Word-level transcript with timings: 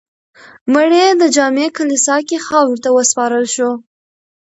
مړی 0.73 0.99
یې 1.03 1.09
د 1.21 1.23
جامع 1.35 1.67
کلیسا 1.77 2.15
کې 2.27 2.37
خاورو 2.47 2.81
ته 2.83 2.89
وسپارل 2.97 3.45
شو. 3.55 3.69